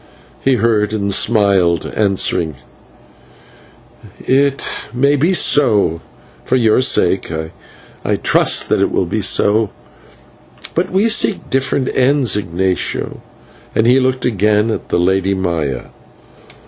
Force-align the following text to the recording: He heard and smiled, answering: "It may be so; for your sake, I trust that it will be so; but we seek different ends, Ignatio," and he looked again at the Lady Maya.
He 0.43 0.55
heard 0.55 0.93
and 0.93 1.13
smiled, 1.13 1.85
answering: 1.85 2.55
"It 4.19 4.65
may 4.91 5.15
be 5.15 5.31
so; 5.31 6.01
for 6.43 6.55
your 6.55 6.81
sake, 6.81 7.31
I 8.03 8.15
trust 8.15 8.67
that 8.69 8.81
it 8.81 8.89
will 8.91 9.05
be 9.05 9.21
so; 9.21 9.69
but 10.73 10.89
we 10.89 11.07
seek 11.07 11.51
different 11.51 11.87
ends, 11.95 12.35
Ignatio," 12.35 13.21
and 13.75 13.85
he 13.85 13.99
looked 13.99 14.25
again 14.25 14.71
at 14.71 14.89
the 14.89 14.97
Lady 14.97 15.35
Maya. 15.35 15.89